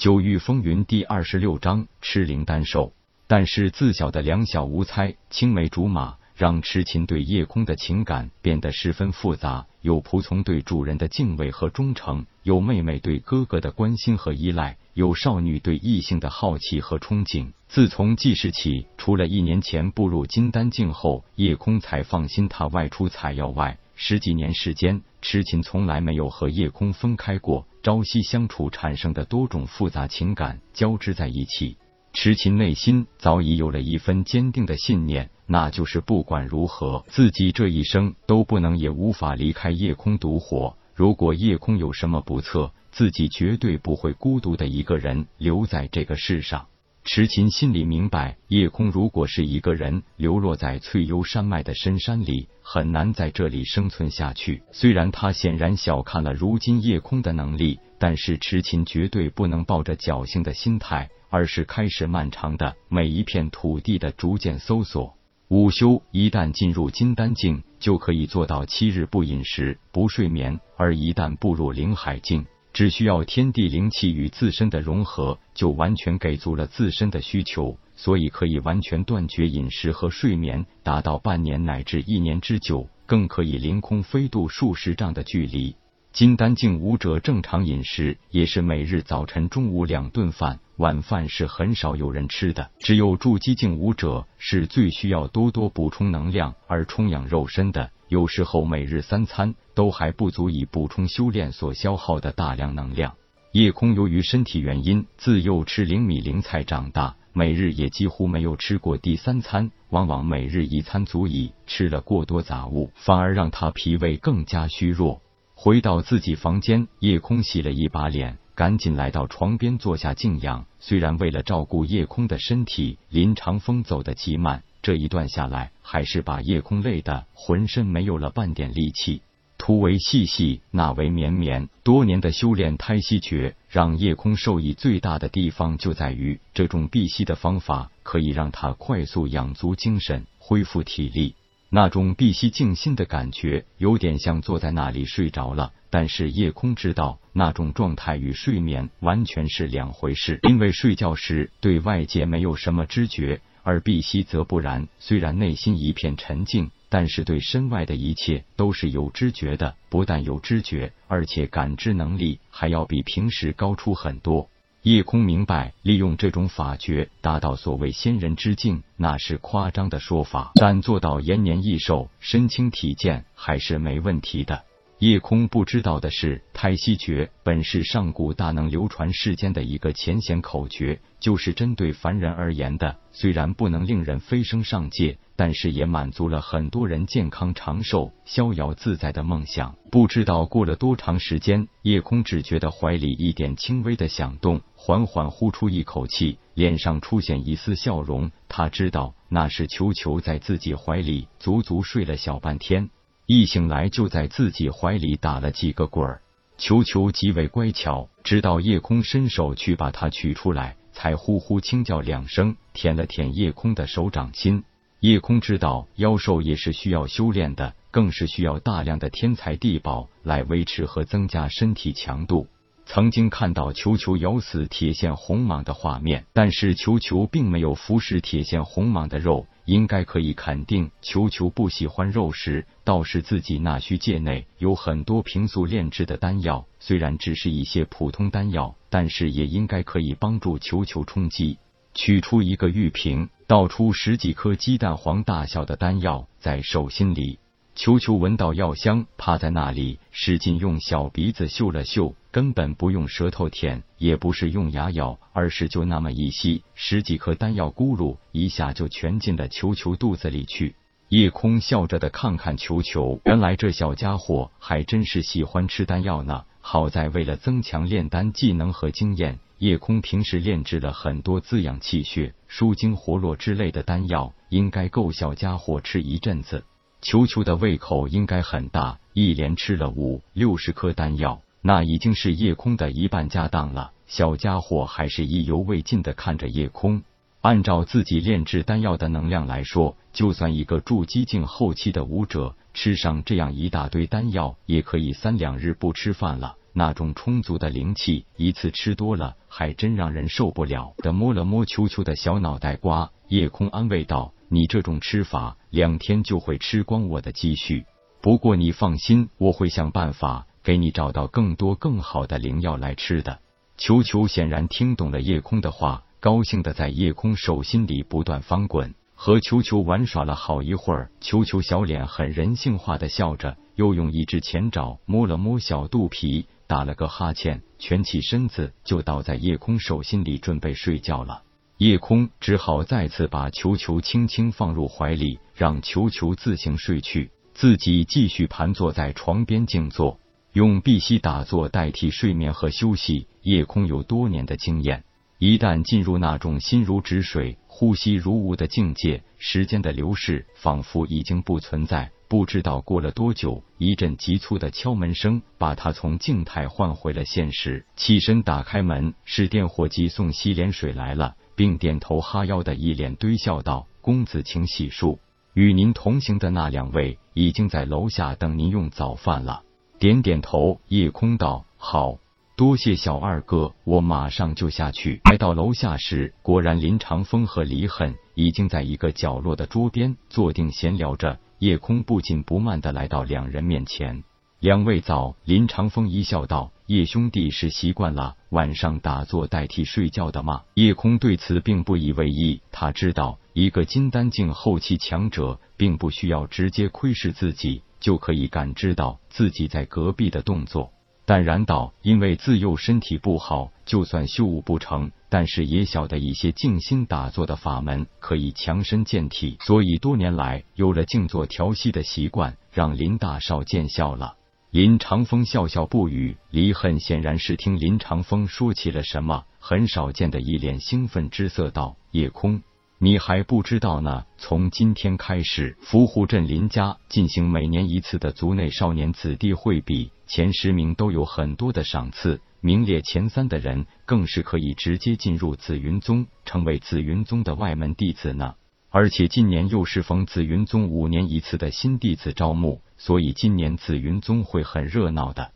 [0.00, 2.94] 九域风云第二十六章痴灵丹兽。
[3.26, 9.66] 但是自小的两小无猜，青梅竹马，让痴情对夜空的情感变得十分复杂。
[9.82, 17.52] 有仆从对主人的敬畏和忠诚，有妹妹对哥哥的关心和依赖，有少女对异性的好奇和憧憬。
[17.68, 27.66] 自从记事起，除了一年前步入金丹境后，夜空才放心他外出采药外，十几年时间，痴情从来没有和夜空分开过。
[27.82, 31.78] 朝夕相处产生的多种复杂情感交织在一起，
[32.12, 40.76] 池琴内心早已有了一份坚定的信念，那就是不管如何，自己这一生都不能也无法离开夜空独活。
[40.94, 46.66] 如果夜空有什么不测，自己绝对不会孤独的一个人留在这个世上。
[47.02, 54.62] 池琴心里明白，夜空如果是一个人流落在翠幽山脉的深山里，很难在这里生存下去。
[54.70, 65.14] 虽然他显然小看了如今夜空的能力，但是池琴绝对不能抱着侥幸的心态，而是开始漫长的每一片土地的逐渐搜索。
[65.48, 85.74] 午休一旦进入金丹境，就可以做到七日不饮食、不睡眠；而一旦步入灵海境，只需要天地灵气与自身的融合，就完全给足了自身的需求，所以可以完全断绝饮食和睡眠，达到半年乃至一年之久，更可以凌空飞渡数十丈的距离。
[86.12, 92.70] 金丹境武者正常饮食也是每日早晨、中午两顿饭，晚饭是很少有人吃的。
[92.80, 97.92] 只有筑基境武者是最需要多多补充能量而充养肉身的。
[98.10, 103.14] 有时候每日三餐都还不足以补充修炼所消耗的大量能量。
[103.52, 111.52] 夜空由于身体原因，自幼吃灵米灵菜长大，每日也几乎没有吃过第三餐，往往每日一餐足矣。
[111.68, 115.22] 吃了过多杂物，反而让他脾胃更加虚弱。
[115.54, 120.66] 回到自己房间，夜空洗了一把脸，赶紧来到床边坐下静养。
[120.80, 124.64] 虽然为了照顾夜空的身体，林长风走得极慢。
[124.82, 129.22] 这一段下来，还是把夜空累得浑身没有了半点力气。
[129.58, 131.68] 图为细细，那为绵绵。
[131.82, 141.34] 多年的修炼胎息诀，让夜空受益最大的地方就在于，这种闭息的方法可以让他快速养足精神，恢复体力。
[141.68, 145.72] 那种闭息静心的感觉，有点像坐在那里睡着了。
[145.90, 153.40] 但是夜空知道，那种状态与睡眠完全是两回事，因为睡觉时对外界没有什么知觉。
[153.62, 159.74] 而碧溪则不然，虽然内心一片沉静，但是对身外的一切都是有知觉的。
[159.88, 164.48] 不但有知觉，而且感知能力还要比平时高出很多。
[164.82, 174.64] 夜空明白，利用这种法诀达到所谓仙人之境，那是夸张的说法，但做到延年益寿、身轻体健还是没问题的。
[175.00, 182.98] 夜空不知道的是，胎息诀本是上古大能流传世间的一个浅显口诀，就是针对凡人而言的。
[183.10, 189.74] 虽然不能令人飞升上界，但是也满足了很多人健康长寿、逍遥自在的梦想。
[189.90, 198.30] 不知道过了多长时间，夜空只觉得怀里一点轻微的响动，缓缓呼出一口气，脸上出现一丝笑容。
[198.48, 202.90] 他知道那是球球在自己怀里足足睡了小半天。
[203.32, 206.20] 一醒来就在自己怀里打了几个滚儿，
[206.58, 214.64] 球球极为乖巧，直到夜空伸手去把它取出来，才呼呼轻叫两声，舔了舔夜空的手掌心。
[214.98, 222.48] 夜空知道妖兽也是需要修炼的，更是需要大量的天材地宝来维持和增加身体强度。
[222.84, 229.46] 曾经看到球球咬死铁线红蟒的画面，但是球球并没有服食铁线红蟒的肉。
[229.70, 241.58] 应该可以肯定，球球不喜欢肉食，倒是自己那虚界内有很多平素炼制的丹药，虽然只是一些普通丹药，但是也应该可以帮助球球充饥。
[241.94, 247.38] 取出一个玉瓶，倒出十几颗鸡蛋黄大小的丹药在手心里。
[247.74, 260.74] 球球闻到药香，趴在那里，使劲用小鼻子嗅了嗅，根本不用舌头舔，也不是用牙咬，而是就那么一吸，十几颗丹药咕噜一下就全进了球球肚子里去。
[261.08, 266.44] 夜空笑着的看看球球，原来这小家伙还真是喜欢吃丹药呢。
[266.60, 276.64] 好在为了增强炼丹技能和经验，夜空平时炼制了很多滋养气血、舒筋活络之类的丹药，应该够小家伙吃一阵子。
[277.02, 283.92] 球球的胃口应该很大，一连吃了五六十颗丹药，那已经是夜空的一半家当了。
[284.06, 287.02] 小家伙还是意犹未尽的看着夜空。
[287.40, 296.56] 按照自己炼制丹药的能量来说，就算一个筑基境后期的武者吃上这样一大堆丹药，也可以三两日不吃饭了。
[296.72, 300.92] 那种充足的灵气，一次吃多了还真让人受不了。
[300.98, 307.84] 的摸了摸球球的小脑袋瓜，夜空安慰道：“你这种吃法，两天就会吃光我的积蓄。
[308.20, 313.38] 不过你放心，我会想办法给你找到更多更好的灵药来吃的。”
[313.78, 318.92] 球球显然听懂了夜空的话，高兴的在夜空手心里不断翻滚。
[319.14, 331.42] 和球球玩耍了好一会儿，球球小脸很人性化的笑着，又用一只前爪摸了摸小肚皮，打了个哈欠，蜷起身子就倒在夜空手心里准备睡觉了。
[331.80, 340.20] 夜空只好再次把球球轻轻放入怀里，让球球自行睡去，自己继续盘坐在床边静坐，
[340.52, 343.28] 用闭息打坐代替睡眠和休息。
[343.40, 345.04] 夜空有多年的经验。
[345.38, 352.10] 一旦进入那种心如止水、呼吸如无的境界，时间的流逝仿佛已经不存在。
[352.28, 357.86] 不知道过了多久，一阵急促的敲门声把他从静态换回了现实。
[357.96, 365.18] 起身打开门，是电火机送洗脸水来了，并点头哈腰的一脸堆笑道：“公子请洗漱，
[365.52, 369.62] 与您同行的那两位已经在楼下等您用早饭了。”
[370.00, 372.16] 点点头，叶空道：“好。”
[372.56, 375.20] 多谢小二哥，我马上就下去。
[375.30, 381.38] 来到楼下时，果然林长风和李狠已经在一个角落的桌边坐定闲聊着。
[381.58, 384.24] 夜空不紧不慢的来到两人面前，
[384.60, 385.36] 两位早。
[385.44, 400.90] 林长风一笑道：“叶兄弟是习惯了晚上打坐代替睡觉的吗？”叶空对此并不以为意，他知道一个金丹境后期强者，并不需要直接窥视自己，就可以感知到自己在隔壁的动作。
[401.24, 414.34] 淡然道：“因为自幼身体不好，就算修武不成，但是也晓得一些静心打坐的法门可以强身健体，所以多年来有了静坐调息的习惯，让林大少见笑了。”
[414.70, 422.62] 林长风笑笑不语，离恨显然是听林长风说起了什么，很少见的一脸兴奋之色道：“夜空。”
[422.98, 424.26] 你还不知道呢。
[424.38, 438.54] 从今天开始，伏虎镇林家进行每年一次的族内少年子弟会比，前十名都有很多的赏赐，名列前三的人更是可以直接进入紫云宗，成为紫云宗的外门弟子呢。
[438.88, 445.52] 而且今年又是逢紫云宗五年一次的新弟子招募，所以今年紫云宗会很热闹的。